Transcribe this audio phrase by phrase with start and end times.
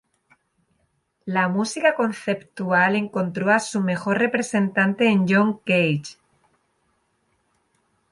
[1.25, 6.17] La música conceptual encontró a su mejor representante en John Cage.